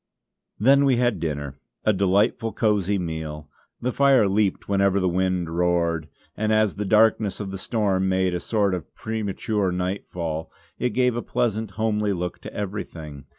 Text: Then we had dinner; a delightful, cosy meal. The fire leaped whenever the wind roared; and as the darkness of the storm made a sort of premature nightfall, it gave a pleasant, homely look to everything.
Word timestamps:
Then 0.57 0.83
we 0.85 0.95
had 0.95 1.19
dinner; 1.19 1.59
a 1.85 1.93
delightful, 1.93 2.53
cosy 2.53 2.97
meal. 2.97 3.47
The 3.81 3.91
fire 3.91 4.27
leaped 4.27 4.67
whenever 4.67 4.99
the 4.99 5.07
wind 5.07 5.55
roared; 5.55 6.07
and 6.35 6.51
as 6.51 6.73
the 6.73 6.85
darkness 6.85 7.39
of 7.39 7.51
the 7.51 7.59
storm 7.59 8.09
made 8.09 8.33
a 8.33 8.39
sort 8.39 8.73
of 8.73 8.95
premature 8.95 9.71
nightfall, 9.71 10.51
it 10.79 10.95
gave 10.95 11.15
a 11.15 11.21
pleasant, 11.21 11.69
homely 11.77 12.13
look 12.13 12.39
to 12.39 12.51
everything. 12.51 13.25